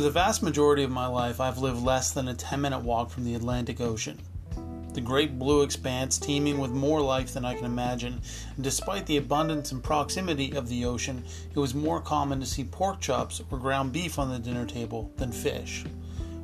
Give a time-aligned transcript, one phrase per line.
[0.00, 3.10] For the vast majority of my life, I've lived less than a 10 minute walk
[3.10, 4.18] from the Atlantic Ocean.
[4.94, 8.22] The great blue expanse teeming with more life than I can imagine,
[8.54, 11.22] and despite the abundance and proximity of the ocean,
[11.54, 15.12] it was more common to see pork chops or ground beef on the dinner table
[15.18, 15.84] than fish.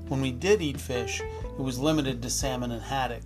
[0.08, 3.24] When we did eat fish, it was limited to salmon and haddock.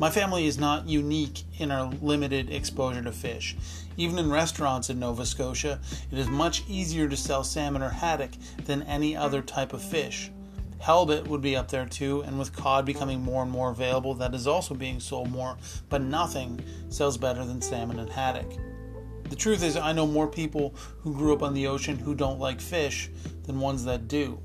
[0.00, 3.54] My family is not unique in our limited exposure to fish.
[3.98, 5.78] Even in restaurants in Nova Scotia,
[6.10, 8.30] it is much easier to sell salmon or haddock
[8.64, 10.30] than any other type of fish.
[10.78, 14.34] Halibut would be up there too, and with cod becoming more and more available, that
[14.34, 15.58] is also being sold more,
[15.90, 18.50] but nothing sells better than salmon and haddock.
[19.28, 22.40] The truth is, I know more people who grew up on the ocean who don't
[22.40, 23.10] like fish
[23.42, 24.40] than ones that do.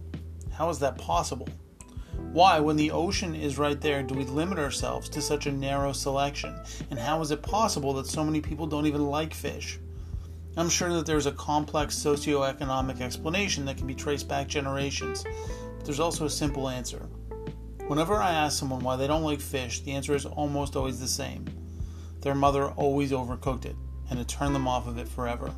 [0.51, 1.47] How is that possible?
[2.31, 5.93] Why, when the ocean is right there, do we limit ourselves to such a narrow
[5.93, 6.59] selection?
[6.89, 9.79] And how is it possible that so many people don't even like fish?
[10.57, 15.23] I'm sure that there's a complex socioeconomic explanation that can be traced back generations,
[15.77, 17.07] but there's also a simple answer.
[17.87, 21.07] Whenever I ask someone why they don't like fish, the answer is almost always the
[21.07, 21.45] same.
[22.21, 23.75] Their mother always overcooked it,
[24.09, 25.53] and it turned them off of it forever.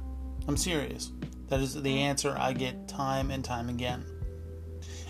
[0.48, 1.12] I'm serious.
[1.48, 4.04] That is the answer I get time and time again.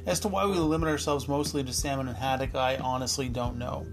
[0.08, 3.86] As to why we limit ourselves mostly to salmon and haddock, I honestly don't know.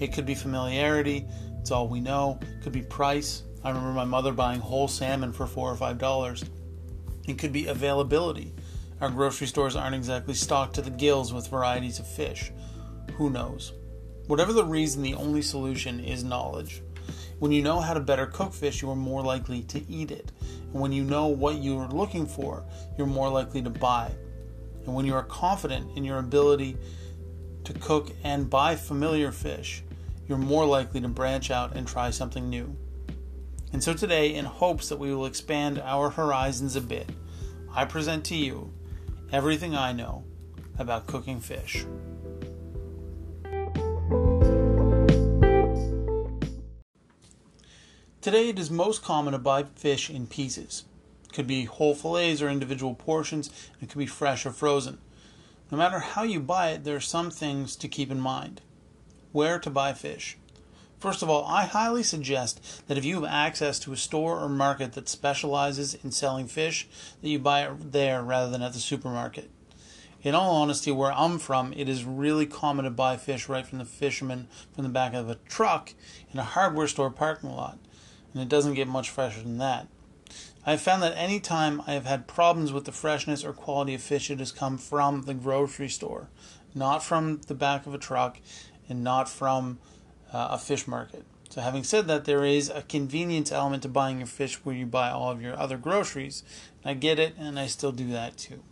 [0.00, 1.28] It could be familiarity,
[1.60, 2.40] it's all we know.
[2.42, 3.44] It could be price.
[3.62, 6.44] I remember my mother buying whole salmon for four or five dollars.
[7.28, 8.52] It could be availability.
[9.00, 12.50] Our grocery stores aren't exactly stocked to the gills with varieties of fish.
[13.16, 13.72] Who knows?
[14.26, 16.82] Whatever the reason, the only solution is knowledge.
[17.38, 20.32] When you know how to better cook fish, you are more likely to eat it.
[20.72, 22.64] And when you know what you are looking for,
[22.98, 24.10] you're more likely to buy.
[24.84, 26.76] And when you are confident in your ability
[27.64, 29.82] to cook and buy familiar fish,
[30.26, 32.76] you're more likely to branch out and try something new.
[33.72, 37.08] And so today, in hopes that we will expand our horizons a bit,
[37.72, 38.72] I present to you
[39.32, 40.24] everything I know
[40.78, 41.84] about cooking fish.
[48.20, 50.84] Today, it is most common to buy fish in pieces.
[51.32, 54.98] Could be whole fillets or individual portions, it could be fresh or frozen.
[55.70, 58.60] No matter how you buy it, there are some things to keep in mind.
[59.32, 60.36] Where to buy fish.
[60.98, 64.48] First of all, I highly suggest that if you have access to a store or
[64.48, 66.88] market that specializes in selling fish,
[67.22, 69.50] that you buy it there rather than at the supermarket.
[70.22, 73.78] In all honesty, where I'm from, it is really common to buy fish right from
[73.78, 75.94] the fisherman from the back of a truck
[76.30, 77.78] in a hardware store parking lot,
[78.34, 79.88] and it doesn't get much fresher than that.
[80.66, 83.94] I have found that any time I have had problems with the freshness or quality
[83.94, 86.28] of fish, it has come from the grocery store,
[86.74, 88.38] not from the back of a truck
[88.88, 89.78] and not from
[90.32, 91.24] uh, a fish market.
[91.48, 94.86] So, having said that, there is a convenience element to buying your fish where you
[94.86, 96.44] buy all of your other groceries.
[96.84, 98.62] I get it, and I still do that too.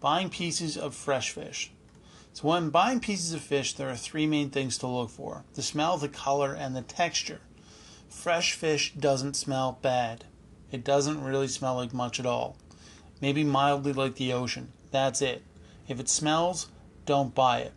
[0.00, 1.70] Buying pieces of fresh fish.
[2.34, 5.62] So, when buying pieces of fish, there are three main things to look for the
[5.62, 7.40] smell, the color, and the texture.
[8.10, 10.24] Fresh fish doesn't smell bad.
[10.72, 12.56] It doesn't really smell like much at all.
[13.20, 14.72] Maybe mildly like the ocean.
[14.90, 15.42] That's it.
[15.88, 16.68] If it smells,
[17.06, 17.72] don't buy it.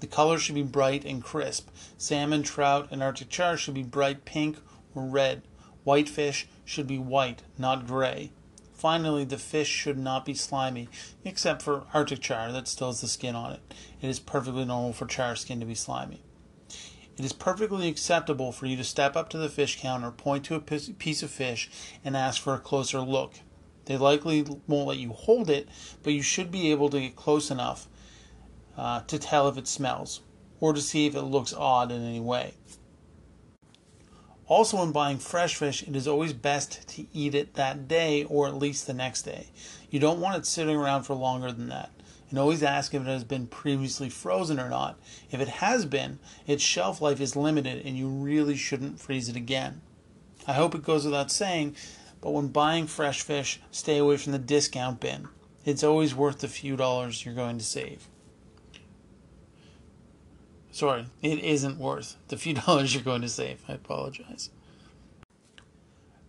[0.00, 1.68] The color should be bright and crisp.
[1.96, 4.58] Salmon, trout, and Arctic char should be bright pink
[4.94, 5.42] or red.
[5.84, 8.30] Whitefish should be white, not gray.
[8.74, 10.88] Finally, the fish should not be slimy,
[11.24, 13.74] except for Arctic char that still has the skin on it.
[14.02, 16.23] It is perfectly normal for char skin to be slimy.
[17.16, 20.56] It is perfectly acceptable for you to step up to the fish counter, point to
[20.56, 21.70] a piece of fish,
[22.04, 23.34] and ask for a closer look.
[23.84, 25.68] They likely won't let you hold it,
[26.02, 27.86] but you should be able to get close enough
[28.76, 30.22] uh, to tell if it smells
[30.58, 32.54] or to see if it looks odd in any way.
[34.46, 38.48] Also, when buying fresh fish, it is always best to eat it that day or
[38.48, 39.46] at least the next day.
[39.90, 41.90] You don't want it sitting around for longer than that
[42.34, 44.98] and always ask if it has been previously frozen or not.
[45.30, 46.18] If it has been,
[46.48, 49.82] its shelf life is limited and you really shouldn't freeze it again.
[50.44, 51.76] I hope it goes without saying,
[52.20, 55.28] but when buying fresh fish, stay away from the discount bin.
[55.64, 58.08] It's always worth the few dollars you're going to save.
[60.72, 63.62] Sorry, it isn't worth the few dollars you're going to save.
[63.68, 64.50] I apologize.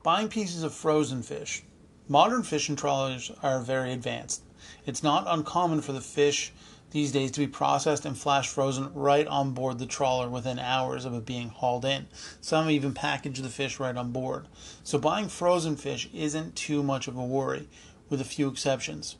[0.04, 1.64] Buying pieces of frozen fish.
[2.08, 4.44] Modern fishing trawlers are very advanced.
[4.86, 6.52] It's not uncommon for the fish
[6.92, 11.04] these days to be processed and flash frozen right on board the trawler within hours
[11.04, 12.08] of it being hauled in.
[12.40, 14.48] Some even package the fish right on board.
[14.84, 17.68] So buying frozen fish isn't too much of a worry,
[18.10, 19.18] with a few exceptions.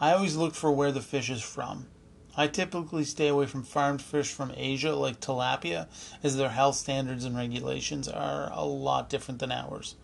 [0.00, 1.86] I always look for where the fish is from.
[2.36, 5.88] I typically stay away from farmed fish from Asia like tilapia,
[6.22, 9.96] as their health standards and regulations are a lot different than ours.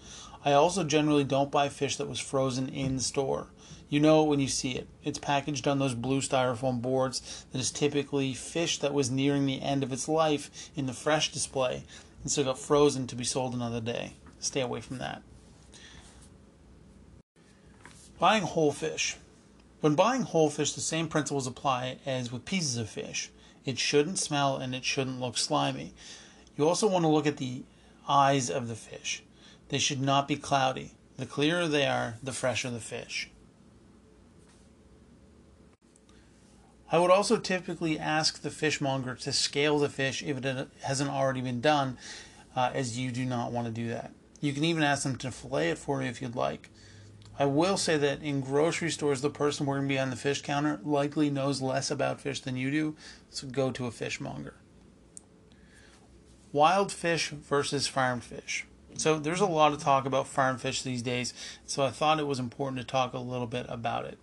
[0.45, 3.47] I also generally don't buy fish that was frozen in store.
[3.95, 4.89] You know it when you see it.
[5.05, 9.63] It's packaged on those blue styrofoam boards that is typically fish that was nearing the
[9.63, 11.85] end of its life in the fresh display
[12.21, 14.15] and so got frozen to be sold another day.
[14.41, 15.23] Stay away from that.
[18.19, 19.17] Buying whole fish.
[19.81, 23.31] When buying whole fish, the same principles apply as with pieces of fish.
[23.65, 25.95] It shouldn't smell and it shouldn't look slimy.
[26.57, 27.63] You also want to look at the
[28.09, 29.23] eyes of the fish.
[29.69, 30.95] They should not be cloudy.
[31.17, 33.31] The clearer they are, the fresher the fish.
[36.93, 41.41] I would also typically ask the fishmonger to scale the fish if it hasn't already
[41.41, 41.99] been done,
[42.55, 44.13] uh, as you do not want to do that.
[44.41, 46.71] You can even ask them to fillet it for you if you'd like.
[47.39, 51.31] I will say that in grocery stores, the person working behind the fish counter likely
[51.31, 52.97] knows less about fish than you do,
[53.31, 54.55] so go to a fishmonger.
[56.53, 58.67] Wild fish versus farmed fish.
[58.97, 61.35] So there's a lot of talk about farm fish these days,
[61.67, 64.19] so I thought it was important to talk a little bit about it.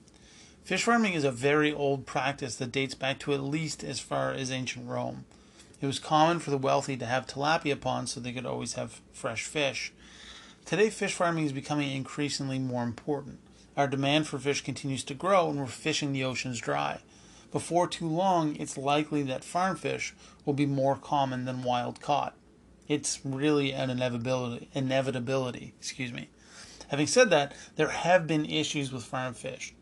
[0.63, 4.31] Fish farming is a very old practice that dates back to at least as far
[4.31, 5.25] as ancient Rome.
[5.81, 9.01] It was common for the wealthy to have tilapia ponds so they could always have
[9.11, 9.91] fresh fish.
[10.63, 13.39] Today, fish farming is becoming increasingly more important.
[13.75, 16.99] Our demand for fish continues to grow, and we're fishing the oceans dry.
[17.51, 20.13] Before too long, it's likely that farm fish
[20.45, 22.35] will be more common than wild caught.
[22.87, 24.69] It's really an inevitability.
[24.73, 26.29] Inevitability, excuse me.
[26.89, 29.73] Having said that, there have been issues with farm fish.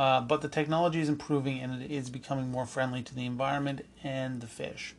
[0.00, 3.84] Uh, but the technology is improving and it is becoming more friendly to the environment
[4.02, 4.94] and the fish.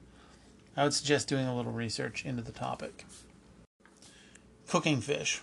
[0.78, 3.08] I would suggest doing a little research into the topic.
[4.68, 5.42] Cooking fish.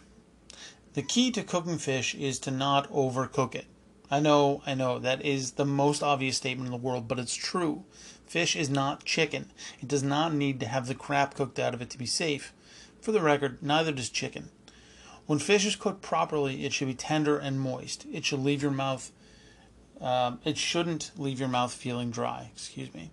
[0.94, 3.66] The key to cooking fish is to not overcook it.
[4.08, 7.34] I know, I know, that is the most obvious statement in the world, but it's
[7.34, 7.82] true.
[8.26, 9.50] Fish is not chicken.
[9.80, 12.54] It does not need to have the crap cooked out of it to be safe.
[13.00, 14.50] For the record, neither does chicken.
[15.26, 18.06] When fish is cooked properly, it should be tender and moist.
[18.12, 19.10] It should leave your mouth
[20.00, 22.50] um, it shouldn't leave your mouth feeling dry.
[22.52, 23.10] Excuse me.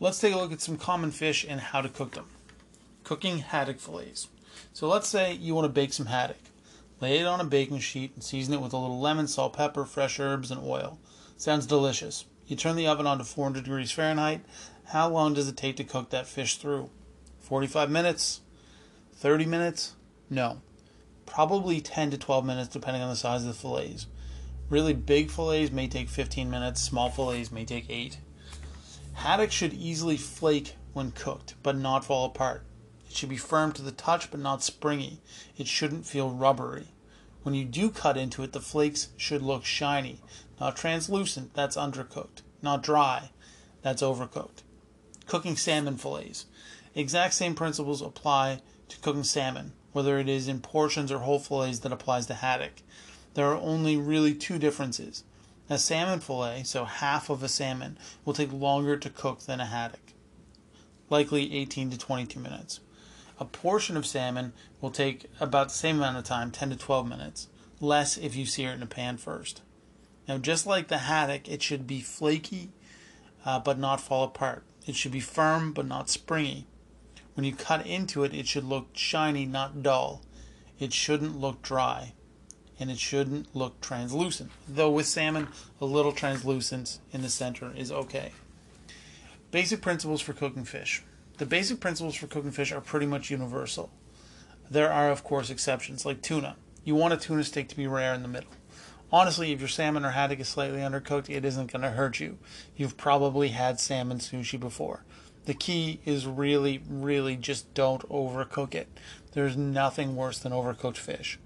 [0.00, 2.26] Let's take a look at some common fish and how to cook them.
[3.04, 4.28] Cooking haddock fillets.
[4.72, 6.38] So let's say you want to bake some haddock.
[7.00, 9.84] Lay it on a baking sheet and season it with a little lemon, salt, pepper,
[9.84, 10.98] fresh herbs, and oil.
[11.36, 12.24] Sounds delicious.
[12.46, 14.44] You turn the oven on to 400 degrees Fahrenheit.
[14.86, 16.90] How long does it take to cook that fish through?
[17.40, 18.40] 45 minutes?
[19.14, 19.94] 30 minutes?
[20.28, 20.60] No.
[21.26, 24.06] Probably 10 to 12 minutes depending on the size of the fillets.
[24.68, 28.18] Really big fillets may take 15 minutes, small fillets may take 8.
[29.14, 32.64] Haddock should easily flake when cooked, but not fall apart.
[33.08, 35.20] It should be firm to the touch, but not springy.
[35.58, 36.88] It shouldn't feel rubbery.
[37.42, 40.20] When you do cut into it, the flakes should look shiny,
[40.60, 43.30] not translucent, that's undercooked, not dry,
[43.82, 44.62] that's overcooked.
[45.26, 46.46] Cooking salmon fillets.
[46.94, 51.80] Exact same principles apply to cooking salmon, whether it is in portions or whole fillets
[51.80, 52.82] that applies to haddock
[53.34, 55.24] there are only really two differences.
[55.70, 59.66] A salmon fillet, so half of a salmon, will take longer to cook than a
[59.66, 60.12] haddock,
[61.08, 62.80] likely 18 to 22 minutes.
[63.40, 67.08] A portion of salmon will take about the same amount of time, 10 to 12
[67.08, 67.48] minutes,
[67.80, 69.62] less if you sear it in a pan first.
[70.28, 72.70] Now, just like the haddock, it should be flaky
[73.46, 74.64] uh, but not fall apart.
[74.86, 76.66] It should be firm but not springy.
[77.34, 80.22] When you cut into it, it should look shiny, not dull.
[80.78, 82.12] It shouldn't look dry
[82.82, 84.50] and it shouldn't look translucent.
[84.68, 85.46] Though with salmon,
[85.80, 88.32] a little translucence in the center is okay.
[89.52, 91.04] Basic principles for cooking fish.
[91.38, 93.90] The basic principles for cooking fish are pretty much universal.
[94.68, 96.56] There are, of course, exceptions, like tuna.
[96.84, 98.50] You want a tuna steak to be rare in the middle.
[99.12, 102.38] Honestly, if your salmon or haddock is slightly undercooked, it isn't going to hurt you.
[102.76, 105.04] You've probably had salmon sushi before.
[105.44, 108.88] The key is really, really just don't overcook it.
[109.32, 111.38] There's nothing worse than overcooked fish.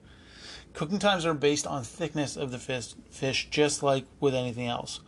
[0.76, 5.00] Cooking times are based on thickness of the fish, fish, just like with anything else.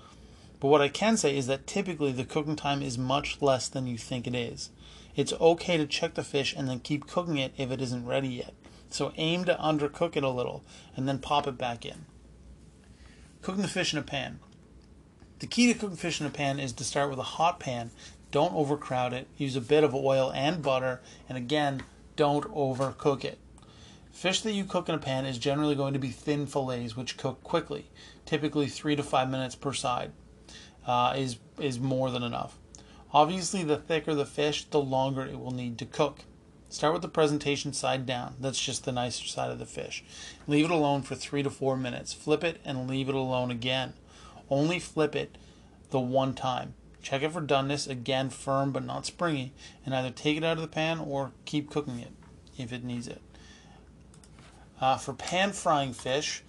[0.61, 3.87] But what I can say is that typically the cooking time is much less than
[3.87, 4.71] you think it is.
[5.15, 8.29] It's okay to check the fish and then keep cooking it if it isn't ready
[8.29, 8.55] yet.
[8.89, 10.65] So aim to undercook it a little
[10.97, 12.07] and then pop it back in.
[13.43, 14.41] Cooking the fish in a pan.
[15.41, 17.91] The key to cooking fish in a pan is to start with a hot pan.
[18.31, 19.29] Don't overcrowd it.
[19.37, 21.03] Use a bit of oil and butter.
[21.29, 21.83] And again,
[22.17, 23.39] don't overcook it.
[24.13, 27.17] Fish that you cook in a pan is generally going to be thin fillets, which
[27.17, 27.87] cook quickly,
[28.27, 30.13] typically three to five minutes per side.
[30.87, 32.59] Uh, is is more than enough.
[33.13, 36.21] Obviously, the thicker the fish, the longer it will need to cook.
[36.71, 38.35] Start with the presentation side down.
[38.41, 40.05] That's just the nicer side of the fish.
[40.47, 42.13] Leave it alone for three to four minutes.
[42.13, 43.95] Flip it and leave it alone again.
[44.51, 45.39] Only flip it
[45.91, 46.75] the one time.
[47.01, 49.55] Check it for doneness, again firm but not springy,
[49.87, 52.13] and either take it out of the pan or keep cooking it
[52.59, 53.23] if it needs it.
[54.81, 56.43] Uh, for pan frying fish,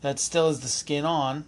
[0.00, 1.44] that still has the skin on.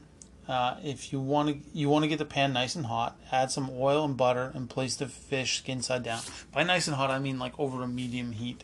[0.47, 3.19] Uh, if you want to, you want to get the pan nice and hot.
[3.33, 6.21] Add some oil and butter and place the fish skin side down.
[6.53, 8.63] By nice and hot, I mean like over a medium heat.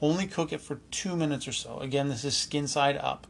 [0.00, 1.78] Only cook it for two minutes or so.
[1.78, 3.26] Again, this is skin side up.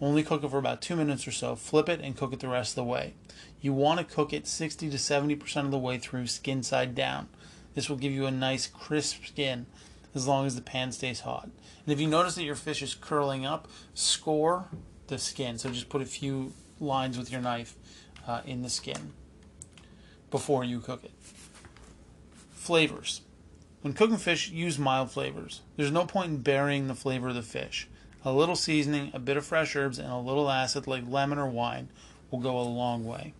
[0.00, 1.56] Only cook it for about two minutes or so.
[1.56, 3.14] Flip it and cook it the rest of the way.
[3.60, 7.28] You want to cook it 60 to 70% of the way through skin side down.
[7.74, 9.66] This will give you a nice crisp skin
[10.16, 11.44] as long as the pan stays hot.
[11.44, 14.64] And if you notice that your fish is curling up, score
[15.06, 15.58] the skin.
[15.58, 17.76] So just put a few lines with your knife
[18.26, 19.12] uh, in the skin
[20.30, 21.12] before you cook it.
[22.50, 23.20] Flavors.
[23.82, 25.60] When cooking fish, use mild flavors.
[25.76, 27.86] There's no point in burying the flavor of the fish.
[28.24, 31.46] A little seasoning, a bit of fresh herbs, and a little acid like lemon or
[31.46, 31.90] wine
[32.30, 33.34] will go a long way.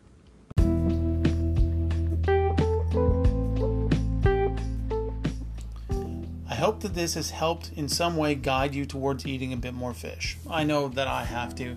[6.56, 9.74] I hope that this has helped in some way guide you towards eating a bit
[9.74, 10.38] more fish.
[10.48, 11.76] I know that I have to,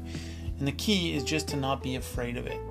[0.57, 2.61] and the key is just to not be afraid of it.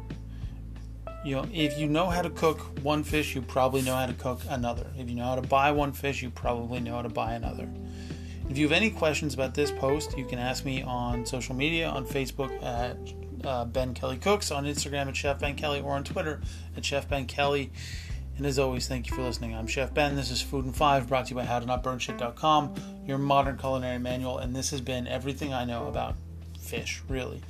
[1.22, 4.14] You know, if you know how to cook one fish, you probably know how to
[4.14, 4.86] cook another.
[4.96, 7.68] If you know how to buy one fish, you probably know how to buy another.
[8.48, 11.90] If you have any questions about this post, you can ask me on social media
[11.90, 12.96] on Facebook at
[13.46, 16.40] uh, Ben Kelly Cooks, on Instagram at Chef Ben Kelly, or on Twitter
[16.74, 17.70] at Chef Ben Kelly.
[18.38, 19.56] And as always, thank you for listening.
[19.56, 20.14] I'm Chef Ben.
[20.14, 24.38] This is Food and Five, brought to you by HowToNotBurnShit.com, your modern culinary manual.
[24.38, 26.14] And this has been everything I know about
[26.60, 27.42] fish, really.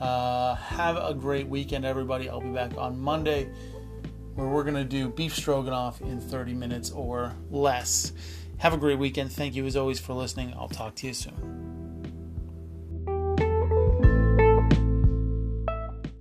[0.00, 2.30] Uh, have a great weekend, everybody.
[2.30, 3.50] I'll be back on Monday
[4.34, 8.14] where we're going to do beef stroganoff in 30 minutes or less.
[8.56, 9.30] Have a great weekend.
[9.30, 10.54] Thank you as always for listening.
[10.56, 11.61] I'll talk to you soon.